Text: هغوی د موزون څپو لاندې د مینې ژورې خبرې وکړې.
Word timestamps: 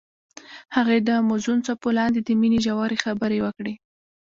هغوی 0.75 0.99
د 1.07 1.09
موزون 1.27 1.57
څپو 1.65 1.89
لاندې 1.99 2.19
د 2.23 2.29
مینې 2.39 2.59
ژورې 2.65 2.97
خبرې 3.05 3.39
وکړې. 3.45 3.73